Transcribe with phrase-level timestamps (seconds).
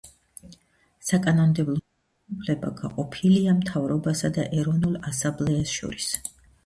[1.09, 6.09] საკანონმდებლო ხელისუფლება გაყოფილია მთავრობასა და ეროვნულ ასამბლეას შორის.